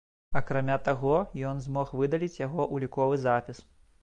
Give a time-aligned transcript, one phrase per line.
[0.39, 1.17] Акрамя таго,
[1.51, 3.63] ён змог выдаліць яго уліковы запіс.